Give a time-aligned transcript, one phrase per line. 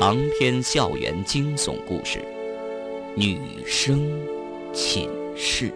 [0.00, 2.20] 长篇校园惊悚故事，
[3.16, 4.08] 《女生
[4.72, 5.68] 寝室》。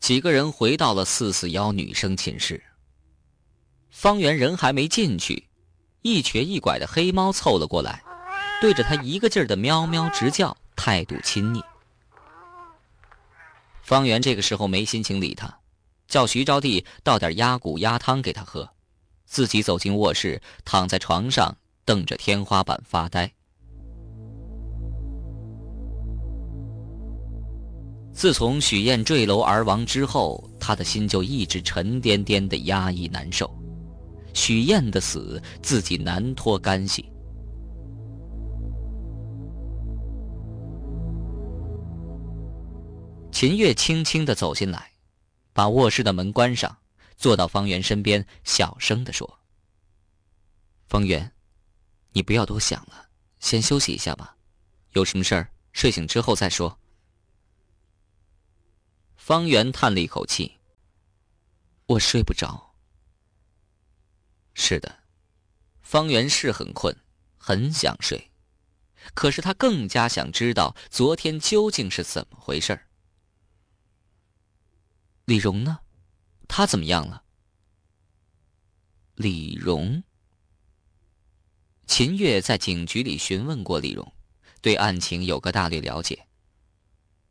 [0.00, 2.62] 几个人回到了四四幺女生寝室。
[3.88, 5.48] 方圆人还没进去，
[6.02, 8.02] 一瘸一拐的黑猫凑了过来，
[8.60, 11.64] 对着他一个劲儿的喵喵直叫，态度亲昵。
[13.82, 15.57] 方圆这个时候没心情理他，
[16.08, 18.68] 叫徐招娣倒点鸭骨鸭汤给他喝，
[19.26, 23.30] 自己走进卧室，躺在床上瞪着天花板发呆。
[28.10, 33.48] 自从许燕坠楼而亡之后，他的心就一直沉甸甸的压抑难受。
[34.34, 37.08] 许燕的死，自己难脱干系。
[43.30, 44.90] 秦月轻轻的走进来，
[45.58, 46.78] 把卧室的门关上，
[47.16, 49.40] 坐到方圆身边，小声的说
[50.86, 51.32] ：“方圆，
[52.12, 53.08] 你不要多想了，
[53.40, 54.36] 先休息一下吧。
[54.90, 56.78] 有什么事儿，睡醒之后再说。”
[59.18, 60.58] 方圆叹了一口气
[61.86, 62.76] ：“我睡不着。”
[64.54, 65.02] 是的，
[65.82, 66.96] 方圆是很困，
[67.36, 68.30] 很想睡，
[69.12, 72.87] 可是他更加想知道昨天究竟是怎么回事儿。
[75.28, 75.80] 李荣呢？
[76.48, 77.22] 他怎么样了？
[79.14, 80.02] 李荣。
[81.86, 84.10] 秦月在警局里询问过李荣，
[84.62, 86.26] 对案情有个大略了解。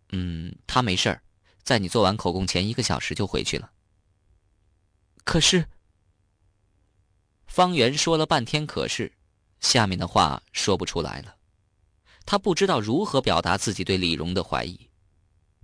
[0.10, 1.24] 嗯，他没事儿，
[1.64, 3.72] 在你做完口供前一个小时就回去了。
[5.24, 5.68] 可是，
[7.48, 9.12] 方圆说了半天，可是，
[9.60, 11.36] 下面的话说不出来了。
[12.28, 14.88] 他不知道如何表达自己对李荣的怀疑。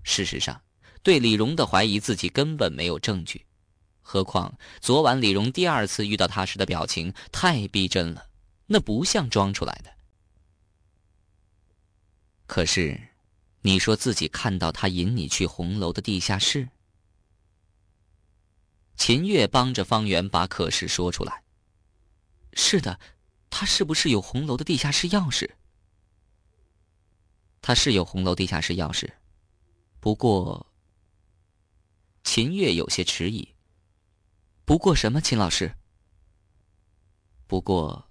[0.01, 0.62] 事实上。
[1.03, 3.45] 对李荣的怀疑，自己根本没有证据。
[4.01, 8.27] 何况昨晚李荣第二次遇到他时的表情太逼真了，
[8.67, 9.91] 那不像装出来的。
[12.45, 13.09] 可是，
[13.61, 16.69] 你说自己看到他引你去红楼的地下室。
[18.95, 21.43] 秦月帮着方圆把可是说出来。
[22.53, 22.99] 是的，
[23.49, 25.49] 他是不是有红楼的地下室钥匙？
[27.61, 29.09] 他是有红楼地下室钥匙，
[29.99, 30.65] 不过。
[32.23, 33.47] 秦月有些迟疑。
[34.65, 35.71] 不过什么，秦老师？
[37.47, 38.09] 不过，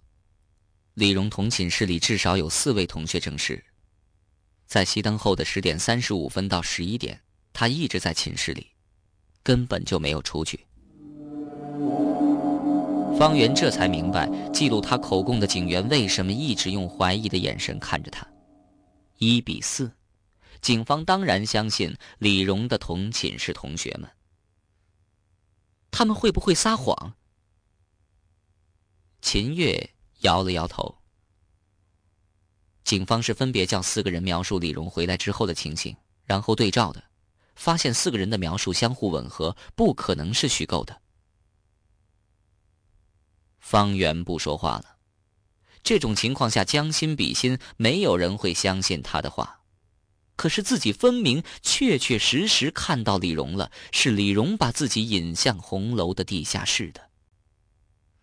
[0.94, 3.64] 李荣同寝室里至少有四位同学证实，
[4.66, 7.20] 在熄灯后的十点三十五分到十一点，
[7.52, 8.68] 他一直在寝室里，
[9.42, 10.66] 根本就没有出去。
[13.18, 18.26] 方圆这才明白，记录他口供的警员为什么一直用怀疑的眼神看着他。
[19.18, 19.90] 一比四。
[20.62, 24.08] 警方当然相信李荣的同寝室同学们。
[25.90, 27.14] 他们会不会撒谎？
[29.20, 29.90] 秦月
[30.20, 30.98] 摇了摇头。
[32.84, 37.02] 警方是分别叫四个人描述李荣回来之后的情形，然后对照的，
[37.56, 41.02] 发现四个人的描述相互吻合，不可能是虚构的。
[43.58, 44.96] 方圆不说话了。
[45.82, 49.61] 这种情况下将心比心，没有人会相信他的话。
[50.42, 57.10] 可是自己分明确确实实看到李荣了，是李荣把自己引向红楼的地下室的。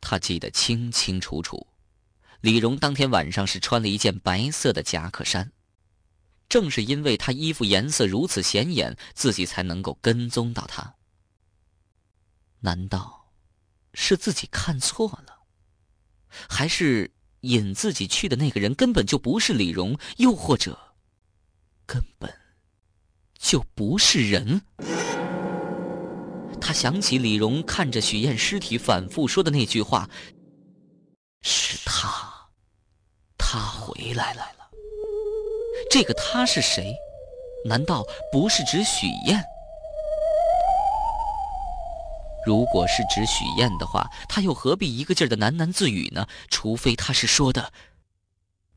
[0.02, 1.68] 他记得清清楚楚，
[2.42, 5.54] 李荣当天晚上是穿了一件白色的夹克衫，
[6.50, 10.96] 正是因为他衣服颜色如此显眼，自己才能够跟踪到他。
[12.60, 13.32] 难道
[13.94, 15.44] 是自己看错了，
[16.50, 19.98] 还是引自己去的那个人根本就不是李荣？
[20.18, 20.89] 又或者？
[21.90, 22.32] 根本
[23.40, 24.62] 就不是人。
[26.62, 30.08] 他想起李荣看着许燕尸体反复说的那句话
[31.42, 32.48] ：“是他，
[33.40, 34.70] 他回来来了。”
[35.90, 36.94] 这个他是谁？
[37.66, 39.44] 难道不是指许燕？
[42.46, 46.28] 如果是指许燕的话，他又何必一个劲儿的喃喃自语呢？
[46.50, 47.74] 除非他是说的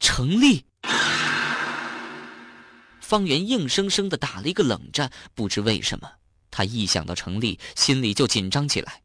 [0.01, 0.65] 成立。
[3.13, 6.13] 方圆硬生生的打了一个冷战，不知为什么，
[6.51, 9.03] 他一想到程丽，心里就紧张起来。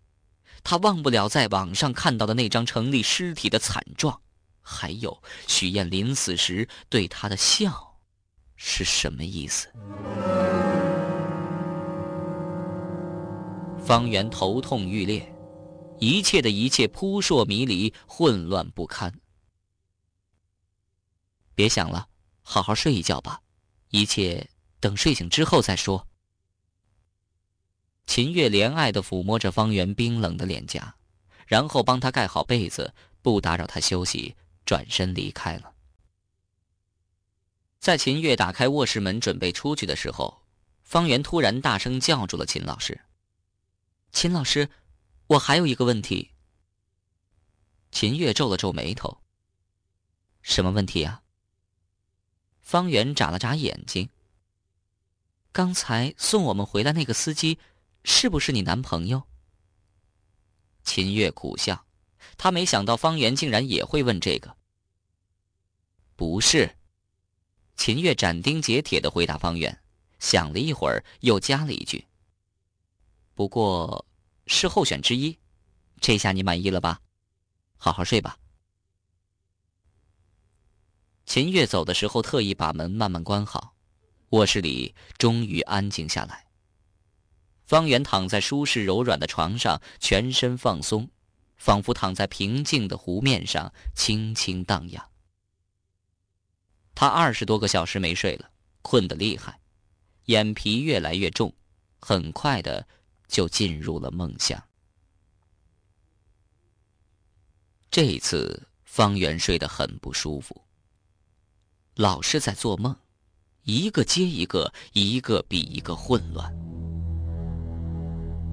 [0.63, 4.21] 他忘不了在网上看到的那张程丽尸体的惨状，
[4.62, 8.00] 还有许燕临死时对他的笑，
[8.56, 9.68] 是什么意思？
[13.77, 15.36] 方圆头痛欲裂，
[16.00, 19.13] 一切的一切扑朔迷离，混乱不堪。
[21.54, 22.07] 别想了，
[22.42, 23.42] 好好睡一觉吧。
[23.89, 24.49] 一切
[24.79, 26.07] 等睡醒之后再说。
[28.05, 30.95] 秦月怜爱地抚摸着方圆冰冷的脸颊，
[31.45, 34.35] 然后帮他盖好被子，不打扰他休息，
[34.65, 35.73] 转身离开了。
[37.79, 40.41] 在秦月打开卧室门准备出去的时候，
[40.83, 42.99] 方圆突然大声叫住了秦老师。
[44.11, 44.69] 秦老师，
[45.27, 46.31] 我还有一个问题。
[47.91, 49.21] 秦月皱了皱眉头。
[50.41, 51.21] 什么问题啊？
[52.67, 54.09] 方圆眨了眨眼睛。
[55.53, 57.57] 刚才送我们回来那个司机，
[58.03, 59.23] 是不是你男朋友？
[60.83, 61.85] 秦月苦笑，
[62.35, 64.53] 他没想到方圆竟然也会问这个。
[66.17, 66.75] 不是。
[67.77, 69.81] 秦月斩钉截铁的回答方圆，
[70.19, 72.05] 想了一会儿，又加了一句
[73.33, 74.05] ：“不过，
[74.45, 75.39] 是候选之一，
[76.01, 76.99] 这下你满意了吧？
[77.77, 78.37] 好好睡吧。”
[81.27, 83.75] 秦月走的时候，特意把门慢慢关好，
[84.29, 86.47] 卧室里终于安静下来。
[87.65, 91.09] 方圆躺在舒适柔软的床上，全身放松，
[91.57, 95.09] 仿佛躺在平静的湖面上，轻轻荡漾。
[96.95, 98.50] 他二十多个小时没睡了，
[98.81, 99.59] 困得厉害，
[100.27, 101.53] 眼皮越来越重，
[102.00, 102.88] 很快的
[103.27, 104.63] 就进入了梦乡。
[107.91, 110.62] 这一次，方圆睡得很不舒服，
[111.97, 112.95] 老是在做梦，
[113.63, 116.53] 一个接一个，一个比一个混乱。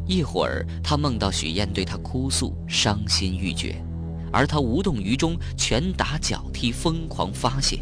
[0.07, 3.85] 一会儿，他梦到许燕对他哭诉，伤心欲绝，
[4.33, 7.81] 而他无动于衷，拳打脚踢，疯狂发泄。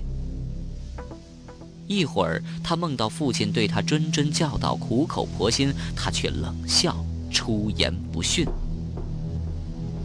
[1.87, 6.97] 一会儿，他梦到父亲对他谆谆教导，苦口婆心，他却冷笑，
[7.31, 8.45] 出言不逊。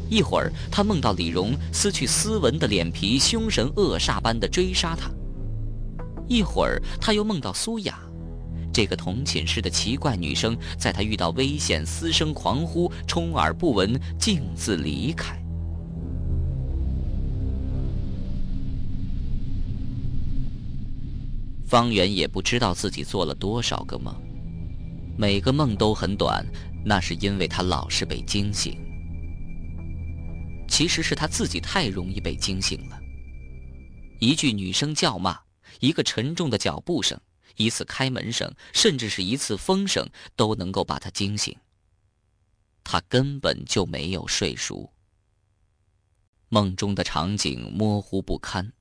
[0.07, 5.09] 一会儿，他梦到李荣撕去斯文的脸皮，凶神恶煞般的追杀他。
[6.27, 7.99] 一会儿，他又梦到苏雅，
[8.73, 15.41] 这个同寝室的奇怪女生，在他遇到危险嘶声狂呼，充耳不闻，径自离开。
[21.65, 24.15] 方圆也不知道自己做了多少个梦，
[25.17, 26.45] 每个梦都很短，
[26.85, 28.77] 那是因为他老是被惊醒。
[30.69, 32.99] 其实是他自己太容易被惊醒了。
[34.19, 35.37] 一句女声叫骂，
[35.79, 37.19] 一个沉重的脚步声，
[37.55, 41.55] 一次开门声，甚至是一次风声，都能够把他惊醒。
[42.83, 44.93] 他根本就没有睡熟。
[46.49, 48.73] 梦中的场景模糊不堪。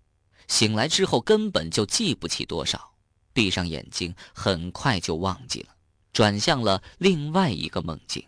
[0.49, 2.95] 醒来之后根本就记不起多少，
[3.33, 5.75] 闭上眼睛很快就忘记了，
[6.13, 8.25] 转向了另外一个梦境。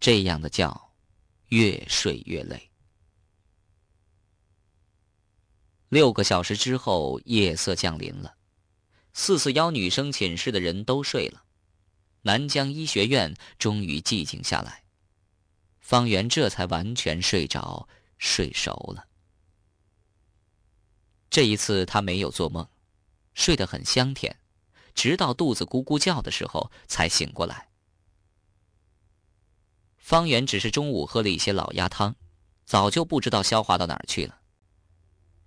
[0.00, 0.90] 这样的觉，
[1.50, 2.68] 越睡越累。
[5.94, 8.34] 六个小时之后，夜色降临了，
[9.12, 11.44] 四四幺女生寝室的人都睡了，
[12.22, 14.82] 南江医学院终于寂静下来，
[15.78, 17.88] 方圆这才完全睡着，
[18.18, 19.06] 睡熟了。
[21.30, 22.68] 这一次他没有做梦，
[23.34, 24.36] 睡得很香甜，
[24.96, 27.68] 直到肚子咕咕叫的时候才醒过来。
[29.96, 32.16] 方圆只是中午喝了一些老鸭汤，
[32.64, 34.40] 早就不知道消化到哪儿去了。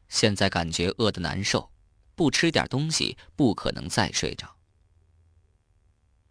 [0.09, 1.71] 现在感觉饿得难受，
[2.15, 4.55] 不吃点东西不可能再睡着。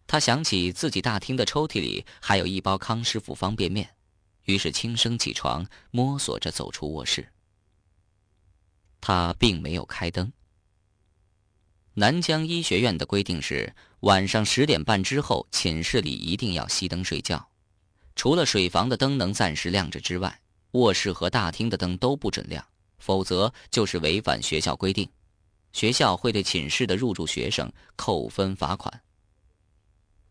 [0.05, 3.95] 他想起自己大厅的抽屉里还有一包康师傅方便面，
[4.45, 7.27] 于是轻声起床，摸索着走出卧室。
[9.01, 10.31] 他并没有开灯。
[11.93, 17.49] 南江医学院的规定是，晚上十点半之后，寝室里一定要熄灯睡觉，
[18.15, 20.41] 除了水房的灯能暂时亮着之外，
[20.71, 22.65] 卧室和大厅的灯都不准亮，
[22.97, 25.09] 否则就是违反学校规定，
[25.73, 29.01] 学校会对寝室的入住学生扣分罚款。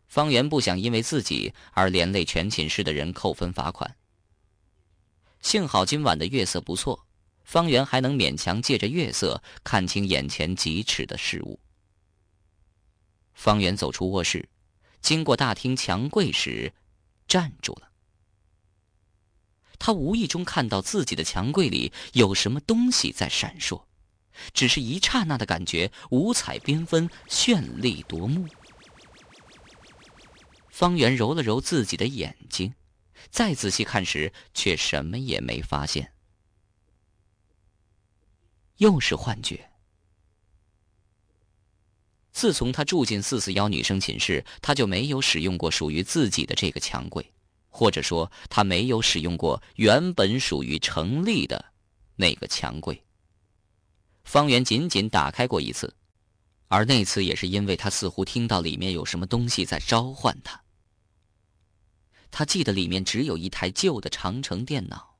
[0.07, 3.95] 方圆不想因为自己而连累全寝室的人扣分罚款。
[5.41, 7.03] 幸好今晚的月色不错。
[7.43, 11.57] 方圆还能勉强借着月色看清眼前几尺的事物。
[13.33, 14.49] 方圆走出卧室，
[14.99, 16.73] 经过大厅墙柜时，
[17.25, 17.86] 站住了。
[19.79, 23.83] 他无意中看到自己的墙柜里有什么东西在闪烁，
[24.53, 28.47] 只是一刹那的感觉，五彩缤纷，绚丽夺目。
[30.69, 32.73] 方圆揉了揉自己的眼睛，
[33.31, 36.13] 再仔细看时，却什么也没发现。
[38.77, 39.71] 又是幻觉。
[42.31, 47.33] 自从他住进四四幺女生寝室，他就没有使用过属于自己的这个墙柜，
[47.77, 51.63] 或者说，他没有使用过原本属于程立的
[52.15, 53.03] 那个墙柜。
[54.23, 55.93] 方圆仅仅打开过一次，
[56.69, 60.59] 而那次也是因为他似乎听到里面有什么东西在召唤他。
[62.31, 65.15] 他记得里面只有一台旧的长城电脑。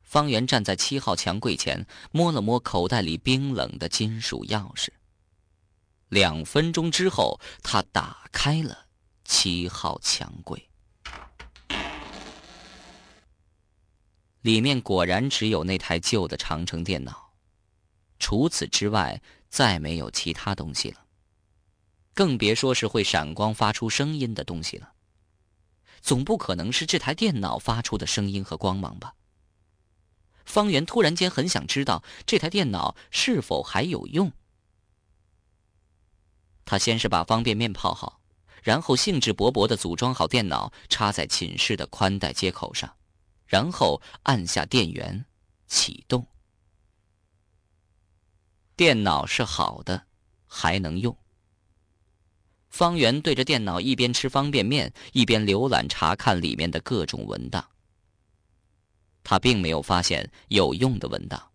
[0.00, 4.88] 方圆站在七号墙柜前，摸了摸口袋里冰冷的金属钥匙。
[6.08, 8.86] 两分钟之后，他打开了
[9.26, 10.65] 七号墙柜，
[14.46, 17.32] 里面果然只有那台旧的长城电脑，
[18.20, 21.04] 除此之外再没有其他东西了。
[22.14, 24.92] 更别说是会闪光、发出声音的东西了。
[26.00, 29.14] 总不可能是这台电脑发出的声音和光芒吧？
[30.44, 34.30] 方圆突然间很想知道这台电脑是否还有用。
[36.64, 38.20] 他先是把方便面泡好，
[38.62, 42.94] 然后兴致勃勃的组装好电脑，插在寝室的宽带接口上，
[43.46, 45.24] 然后按下电源，
[45.66, 46.26] 启动。
[48.74, 50.06] 电脑是好的，
[50.46, 51.16] 还能用。
[52.68, 57.66] 方圆对着电脑一边吃方便面，一边浏览查看里面的各种文档。
[59.24, 61.50] 他并没有发现有用的文档。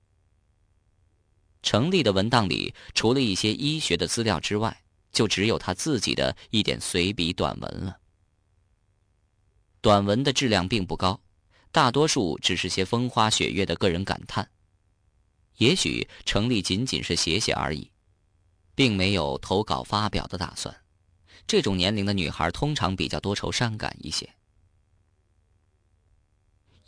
[1.62, 8.00] 成立的文档里，除了一些医学的资料之外，就只有他自己的一点随笔短文了。
[9.80, 11.22] 短文的质量并不高，
[11.72, 14.50] 大多数只是些风花雪月的个人感叹。
[15.58, 17.90] 也许程立仅仅是写写而已，
[18.76, 20.76] 并没有投稿发表的打算。
[21.48, 24.30] 这种年龄的女孩通常比较多愁善感一些。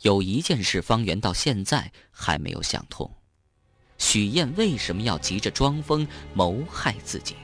[0.00, 3.10] 有一件事，方圆到现在还没有想通：
[3.96, 7.36] 许燕为什么要急着装疯谋害自己？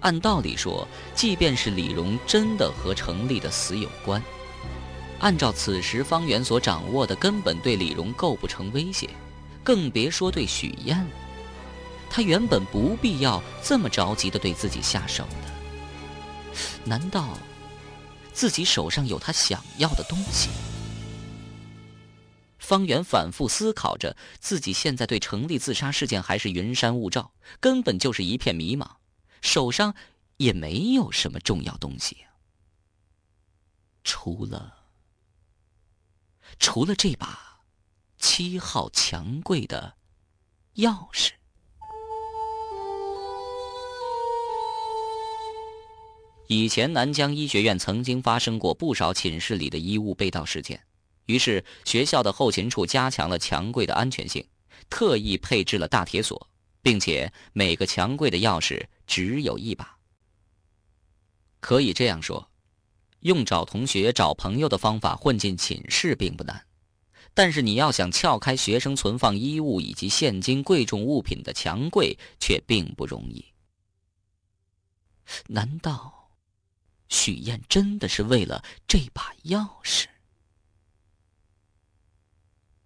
[0.00, 4.22] 按道理说，即便是李荣真的和程立的死有关，
[5.20, 9.08] 按照此时方圆所掌握的，根本对李荣构不成威胁，
[9.62, 11.10] 更别说对许燕了。
[12.08, 17.38] 他原本不必要这么着急的对自己下手的，难道
[18.32, 20.48] 自己手上有他想要的东西？
[22.58, 28.86] 方圆反复思考着，自己现在对成立自杀事件还是云山雾罩，根本就是一片迷茫，
[29.42, 29.94] 手上
[30.38, 32.16] 也没有什么重要东西，
[34.02, 34.79] 除了
[36.58, 37.60] 除了这把
[38.18, 39.94] 七号墙柜的
[40.76, 41.30] 钥匙。
[46.48, 50.84] 以前南疆医学院曾经发生过不少寝室里的衣物被盗事件，
[51.26, 54.44] 于是学校的后勤处加强了墙柜的安全性，
[54.88, 56.48] 特意配置了大铁锁，
[56.82, 59.96] 并且每个墙柜的钥匙只有一把。
[61.60, 62.49] 可以这样说，
[63.20, 66.66] 用找同学、找朋友的方法混进寝室并不难，
[67.34, 73.44] 但是你要想撬开学生存放衣物以及现金、贵重物品的墙柜却并不容易。
[75.48, 76.16] 难道？
[77.08, 80.04] 许燕真的是为了这把钥匙，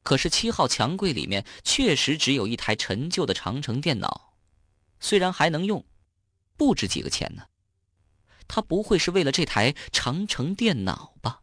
[0.03, 4.33] 可是七号墙柜里面确实只有一台陈旧的长城电脑，
[4.99, 5.85] 虽然还能用，
[6.57, 7.43] 不值几个钱呢。
[8.47, 11.43] 他不会是为了这台长城电脑吧？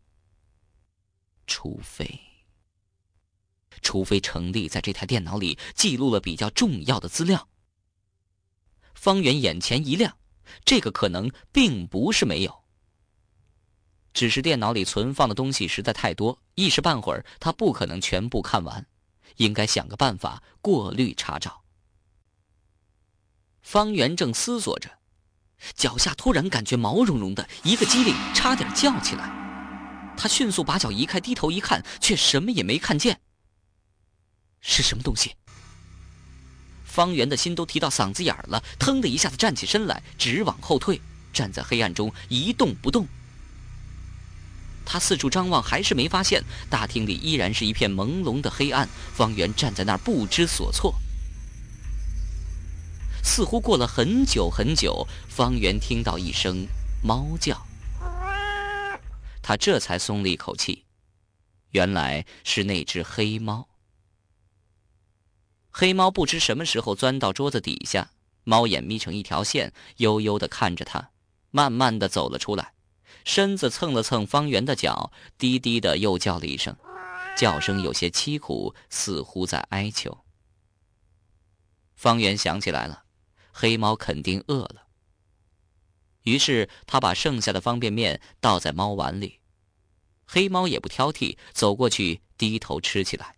[1.47, 2.19] 除非，
[3.81, 7.49] 除非程立在这台电脑里记录了比较重要的资料。
[8.93, 10.17] 方圆眼前一亮，
[10.63, 12.63] 这个可能并不是没有。
[14.13, 18.85] 只是电脑里存放的东西实在太多，一时半会儿他不可能全部看完，
[19.37, 21.63] 应该想个办法过滤查找。
[23.61, 24.99] 方圆正思索着，
[25.75, 29.31] 脚下突然感觉毛茸茸的，一个机灵，差点叫起来。
[30.17, 33.19] 他迅速把脚移开，低头一看，却什么也没看见。
[34.59, 35.35] 是什么东西？
[36.85, 41.01] 方圆的心都提到嗓子眼儿了，腾的一下子站起身来，直往后退，
[41.33, 43.07] 站在黑暗中一动不动。
[44.85, 46.43] 他四处张望，还是没发现。
[46.69, 48.89] 大厅里依然是一片朦胧的黑暗。
[49.13, 50.93] 方圆站在那儿不知所措。
[53.23, 56.67] 似乎过了很久很久，方圆听到一声
[57.03, 57.65] 猫叫，
[59.41, 60.85] 他这才松了一口气。
[61.71, 63.69] 原来是那只黑猫。
[65.69, 68.11] 黑猫不知什么时候钻到桌子底下，
[68.43, 71.11] 猫眼眯成一条线，悠悠地看着他，
[71.49, 72.73] 慢慢地走了出来。
[73.23, 76.75] 身子蹭了蹭方圆的脚，低低的又叫了一声，
[77.37, 80.25] 叫声有些凄苦，似乎在哀求。
[81.95, 83.03] 方圆想起来了，
[83.51, 84.87] 黑猫肯定饿了。
[86.23, 89.39] 于是他把剩下的方便面倒在猫碗里，
[90.25, 93.37] 黑猫也不挑剔，走过去低头吃起来。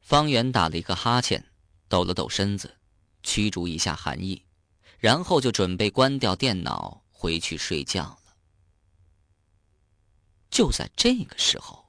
[0.00, 1.46] 方圆打了一个哈欠，
[1.88, 2.76] 抖了抖身子，
[3.22, 4.44] 驱逐一下寒意，
[4.98, 8.36] 然后就准备关掉电脑回去睡觉了。
[10.50, 11.86] 就在这个时候，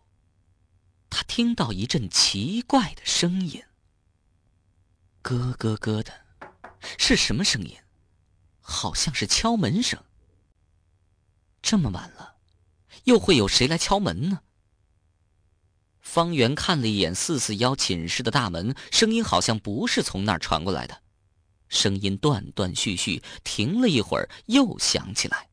[1.10, 3.62] 他听到一阵奇怪的声音，
[5.22, 6.25] 咯咯咯的，
[6.97, 7.77] 是什么声音？
[8.61, 9.99] 好像是敲门声。
[11.61, 12.35] 这么晚了，
[13.05, 14.39] 又会有谁来敲门呢？
[15.99, 21.01] 方圆看了一眼四四幺寝室的大门，声音好像不是从那儿传过来的，
[21.67, 25.49] 声音断断续续，停了一会儿又响起来，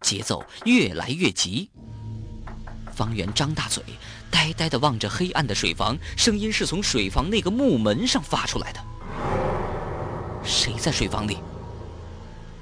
[0.00, 1.70] 节奏越来越急。
[2.92, 3.82] 方圆张大嘴，
[4.30, 8.95] 呆呆的望着黑暗的水房，声音是从水房那个木门上发出来的。
[10.46, 11.38] 谁在睡房里？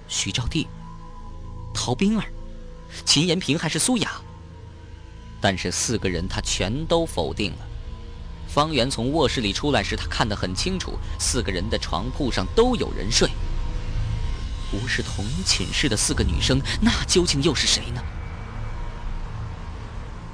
[0.08, 0.66] 徐招娣、
[1.72, 2.24] 陶冰儿、
[3.04, 4.20] 秦延平还是苏雅？
[5.40, 7.58] 但是四个人他全都否定了。
[8.48, 13.28] 方圆从卧室里出来时，他看得很清楚，四个人的床铺上都有人睡。
[14.70, 18.02] 不是同寝室的四个女生，那究竟又是谁呢？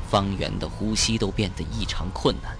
[0.08, 2.56] 方圆的呼吸都变得异常困难，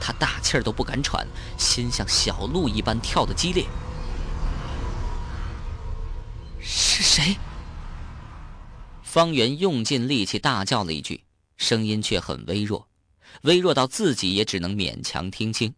[0.00, 1.26] 他大气儿都不敢喘，
[1.58, 3.66] 心像小鹿一般跳得激烈。
[7.12, 7.36] 谁？
[9.02, 11.24] 方圆用尽力气大叫了一句。
[11.58, 12.88] 声音却很微弱，
[13.42, 15.74] 微弱到自己也只能勉强听清。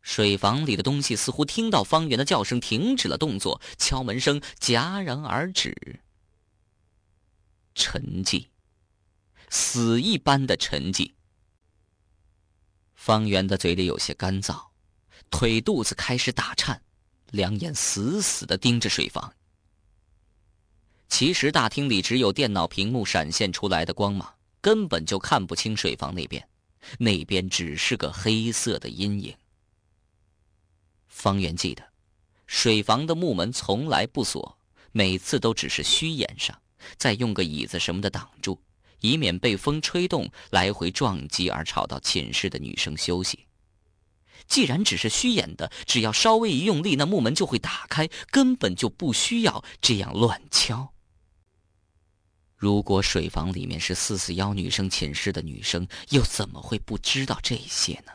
[0.00, 6.00] 水房里的东西似乎听到方圆的叫声，停止了动作，敲门声戛然而止。
[7.74, 8.46] 沉寂，
[9.50, 11.14] 死一般的沉寂。
[12.94, 14.68] 方圆的嘴里有些干燥，
[15.30, 16.80] 腿肚子开始打颤，
[17.32, 19.34] 两眼死死的盯着水房。
[21.16, 24.34] 其实大厅里只有电脑屏幕闪现出来的光芒。
[24.60, 26.44] 根本就看不清水房那边，
[26.98, 29.32] 那边只是个黑色的阴影。
[31.06, 31.84] 方圆记得，
[32.48, 34.58] 水房的木门从来不锁，
[34.90, 36.60] 每次都只是虚掩上，
[36.96, 38.60] 再用个椅子什么的挡住，
[38.98, 43.46] 以免被风吹动来回撞击而吵到寝室的女生休息。
[44.48, 50.93] 既然只是虚掩的，只要稍微一用力，那木门就会打开，根本就不需要这样乱敲。
[52.56, 58.12] 如果水房里面是四四幺女生寝室的女生，又怎么会不知道这些呢？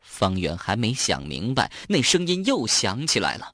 [0.00, 3.52] 方圆还没想明白，那声音又响起来了。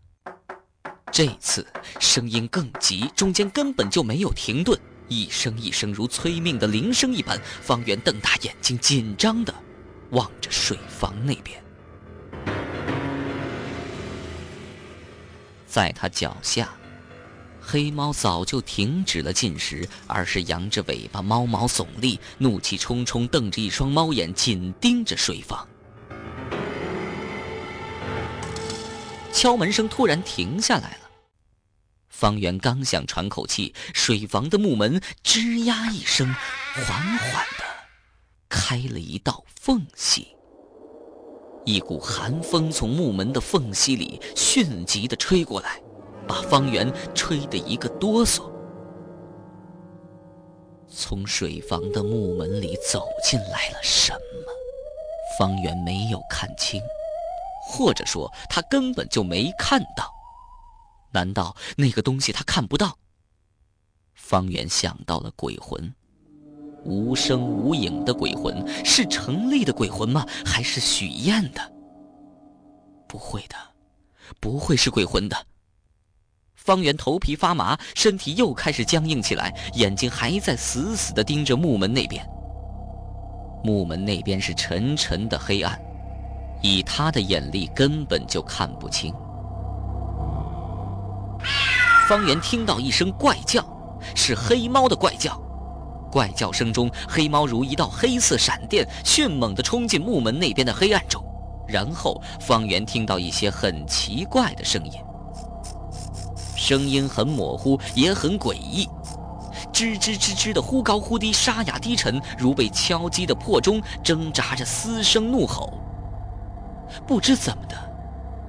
[1.13, 1.67] 这次
[2.01, 7.39] 声音更急，中间根本就没有停顿，一声一声如催命的铃声一般。
[7.61, 9.55] 方圆瞪大眼睛，紧张的
[10.11, 11.63] 望着水房那边，
[15.67, 16.75] 在他脚下。
[17.67, 25.67] 黑猫早就停止了进食，而是扬着尾巴，猫毛耸立，怒气冲冲，瞪着一双猫眼，紧盯着水房。
[29.33, 31.11] 敲门声突然停下来了。
[32.09, 36.33] 方圆刚想喘口气，水房的木门吱呀一声，
[36.75, 36.85] 缓
[37.19, 37.65] 缓的
[38.49, 40.29] 开了一道缝隙。
[41.65, 45.81] 一股寒风从木门的缝隙里迅疾的吹过来。
[46.27, 48.51] 把方圆吹得一个哆嗦。
[50.89, 54.53] 从水房的木门里走进来了什么？
[55.39, 56.81] 方圆没有看清，
[57.67, 60.09] 或者说他根本就没看到。
[61.13, 62.97] 难道那个东西他看不到？
[64.15, 65.93] 方圆想到了鬼魂，
[66.85, 70.25] 无声无影的鬼魂，是程立的鬼魂吗？
[70.47, 71.73] 还是许燕的？
[73.09, 73.57] 不会的，
[74.41, 75.37] 不会是鬼魂的。
[76.65, 82.27] 方圆头皮发麻，身体又开始僵硬起来，眼睛还在死死地盯着木门那边。
[83.63, 85.79] 木门那边是沉沉的黑暗，
[86.63, 89.13] 以他的眼力根本就看不清。
[92.09, 93.63] 方圆听到一声怪叫，
[94.15, 95.39] 是黑猫的怪叫。
[96.11, 101.23] 怪叫声中，黑猫如一道黑色闪电，迅猛地冲进木门那边的黑暗中。
[101.69, 104.93] 然后，方圆听到一些很奇怪的声音。
[106.65, 108.89] 声音很模糊，也很诡异，
[109.71, 115.75] 吱吱吱吱的，忽高忽低，沙哑低沉，如被敲击的破钟，挣扎着嘶声怒吼。
[117.07, 117.77] 不知怎么的，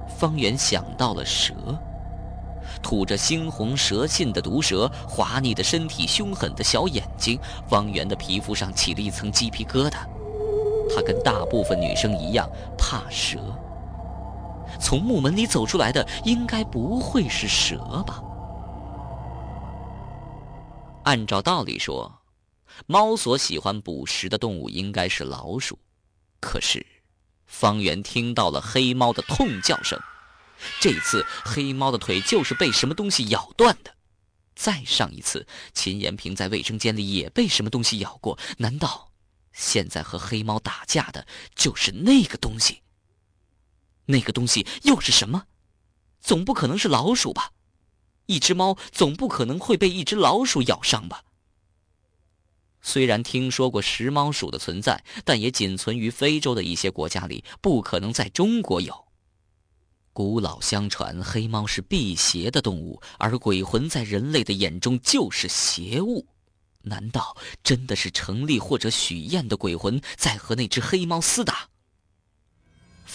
[0.08, 1.52] 方圆想到了蛇，
[2.82, 9.98] 吐着猩红蛇信的毒蛇，滑腻的身体，凶狠的小眼睛，方圆的皮肤上起了一层鸡皮疙瘩。
[10.88, 12.48] 他跟大部分女生一样，
[12.78, 13.38] 怕蛇。
[14.80, 18.22] 从木门里走出来的应该不会是蛇吧？
[21.04, 22.20] 按照道理说，
[22.86, 25.78] 猫所喜欢捕食的动物应该是老鼠，
[26.40, 26.84] 可是
[27.46, 29.98] 方圆听到了黑猫的痛叫声。
[30.80, 33.94] 这一次黑猫的腿就是被什么东西咬断的。
[34.54, 38.38] 再上一次，秦延平在卫生间里也被什么东西咬过。
[38.56, 39.12] 难道
[39.52, 42.80] 现在和黑猫打架的就是那个东西？
[44.06, 45.44] 那个东西又是什么？
[46.20, 47.52] 总不可能是老鼠吧？
[48.26, 51.22] 一只猫总不可能会被一只老鼠咬伤吧？
[52.82, 59.06] 虽然听说过食猫鼠的存在，但也仅存于非洲的一些国家里，不可能在中国有。
[60.12, 66.26] 古老相传，黑猫是辟邪的动物，而鬼魂在人类的眼中就是邪物。
[66.82, 71.68] 难道真的是程立或者许燕的鬼魂在和那只黑猫厮打？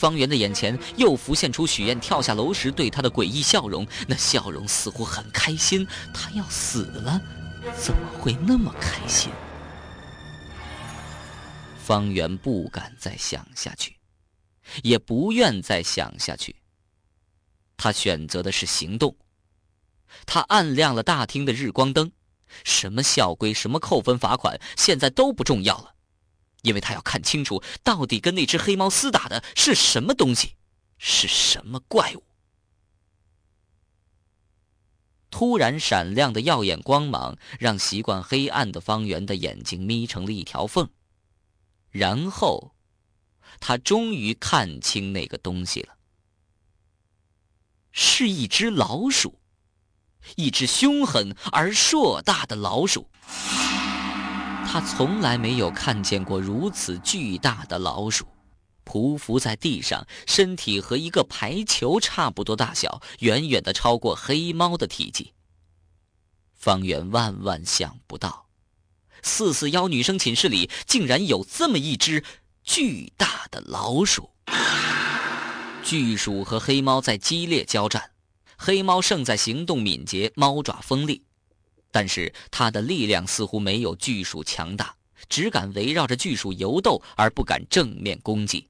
[0.01, 5.87] 方圆的眼前又浮现出许燕跳下楼时对他的诡异笑容，那笑容似乎很开心。
[6.11, 7.21] 他要死了，
[7.77, 9.31] 怎么会那么开心？
[11.77, 13.95] 方圆不敢再想下去，
[14.81, 16.55] 也不愿再想下去。
[17.77, 19.15] 他选择的是行动。
[20.25, 22.11] 他按亮了大厅的日光灯，
[22.63, 25.93] 什么校规、什么扣分、罚款，现在都不重要了，
[26.61, 30.55] 因为他要看清楚，到底跟那只黑猫厮打的是什么东西，
[30.97, 32.23] 是什么怪物。
[35.29, 40.89] 突然闪亮的耀眼光芒，让习惯黑暗的方圆的眼睛眯成了一条缝，
[41.89, 42.75] 然后，
[43.59, 45.95] 他终于看清那个东西了。
[47.93, 49.41] 是一只老鼠，
[50.35, 53.09] 一只凶狠而硕大的老鼠。
[54.65, 58.25] 他从来没有看见过如此巨大的老鼠，
[58.85, 65.33] 匍匐在地上，身体和一个排球差不多大小，远远的超过黑猫的体积。
[66.53, 68.45] 方圆万万想不到，
[69.23, 72.23] 四四幺女生寝室里竟然有这么一只
[72.63, 74.29] 巨大的老鼠。
[75.83, 78.11] 巨鼠和黑猫在激烈交战，
[78.57, 81.23] 黑猫胜在行动敏捷，猫爪锋利，
[81.91, 84.95] 但是它的力量似乎没有巨鼠强大，
[85.29, 88.67] 只敢围绕着巨鼠游斗，而不敢正面攻击。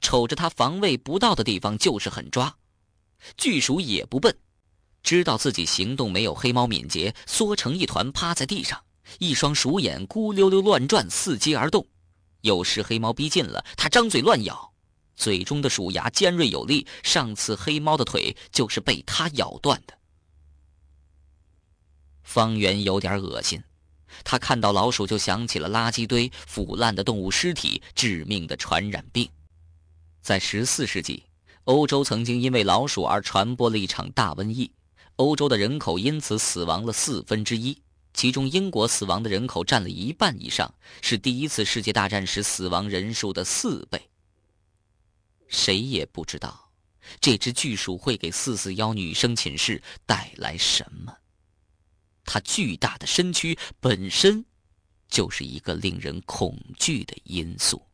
[0.00, 2.54] 瞅着它防卫不到的地方就是狠抓。
[3.36, 4.36] 巨鼠也不笨，
[5.02, 8.82] 知道自己行动没有黑猫敏捷，缩成一团趴在地上，
[9.18, 11.86] 一双鼠眼咕溜溜乱转，伺机而动。
[12.42, 14.70] 有时黑猫逼近了，它张嘴乱咬。
[15.16, 19.96] 嘴中的鼠牙尖锐有力，上次黑猫的腿就是被它咬断的。
[22.24, 23.62] 方圆有点恶心，
[24.24, 29.28] 他看到老鼠就想起了垃圾堆、腐烂的动物尸体、致命的传染病。
[30.20, 31.22] 在十四世纪，
[31.64, 34.70] 欧洲曾经因为老鼠而传播了一场大瘟疫，
[35.16, 37.78] 欧洲的人口因此死亡了四分之一，
[38.14, 44.00] 其中英国死亡的人口占了一半以上，是第一次世界大战时死亡人数的四倍。
[45.46, 46.70] 谁也不知道，
[47.20, 51.14] 这只巨鼠会给四四幺女生寝室带来什么。
[52.24, 54.44] 他巨大的身躯本身，
[55.08, 57.86] 就是一个令人恐惧的因素。